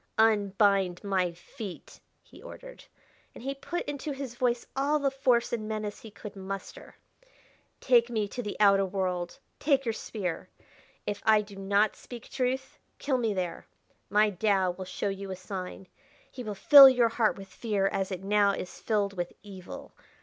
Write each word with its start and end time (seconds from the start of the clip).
"Unbind 0.17 1.03
my 1.03 1.31
feet!" 1.31 1.99
he 2.23 2.41
ordered, 2.41 2.85
and 3.35 3.43
he 3.43 3.53
put 3.53 3.83
into 3.85 4.11
his 4.13 4.33
voice 4.33 4.65
all 4.75 4.97
the 4.97 5.11
force 5.11 5.53
and 5.53 5.67
menace 5.67 5.99
he 6.01 6.09
could 6.09 6.35
muster. 6.35 6.95
"Take 7.79 8.09
me 8.09 8.27
to 8.29 8.41
the 8.41 8.57
outer 8.59 8.83
world. 8.83 9.37
Take 9.59 9.85
your 9.85 9.93
spear. 9.93 10.49
If 11.05 11.21
I 11.23 11.41
do 11.43 11.55
not 11.55 11.95
speak 11.95 12.31
truth, 12.31 12.79
kill 12.97 13.19
me 13.19 13.31
there. 13.35 13.67
My 14.09 14.31
Tao 14.31 14.71
will 14.71 14.85
show 14.85 15.09
you 15.09 15.29
a 15.29 15.35
sign; 15.35 15.85
he 16.31 16.41
will 16.43 16.55
fill 16.55 16.89
your 16.89 17.09
heart 17.09 17.37
with 17.37 17.49
fear 17.49 17.85
as 17.85 18.11
it 18.11 18.23
now 18.23 18.53
is 18.53 18.79
filled 18.79 19.13
with 19.15 19.31
evil. 19.43 19.93